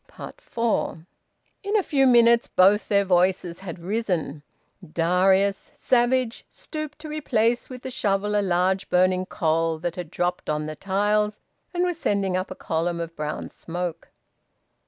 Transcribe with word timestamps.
FOUR. 0.47 1.05
In 1.61 1.77
a 1.77 1.83
few 1.83 2.07
minutes 2.07 2.47
both 2.47 2.87
their 2.87 3.05
voices 3.05 3.59
had 3.59 3.77
risen. 3.77 4.41
Darius, 4.83 5.69
savage, 5.75 6.43
stooped 6.49 6.97
to 6.97 7.07
replace 7.07 7.69
with 7.69 7.83
the 7.83 7.91
shovel 7.91 8.35
a 8.35 8.41
large 8.41 8.89
burning 8.89 9.27
coal 9.27 9.77
that 9.77 9.97
had 9.97 10.09
dropped 10.09 10.49
on 10.49 10.65
the 10.65 10.75
tiles 10.75 11.39
and 11.71 11.83
was 11.83 11.99
sending 11.99 12.35
up 12.35 12.49
a 12.49 12.55
column 12.55 12.99
of 12.99 13.15
brown 13.15 13.51
smoke. 13.51 14.09